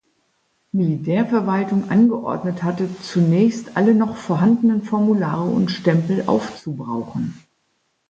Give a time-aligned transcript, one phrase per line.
[0.71, 7.37] Militärverwaltung angeordnet hatte, zunächst alle noch vorhandenen Formulare und Stempel aufzubrauchen!